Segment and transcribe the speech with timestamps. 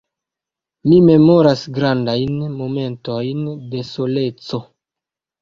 [0.87, 4.63] Mi memoras grandajn momentojn de soleco.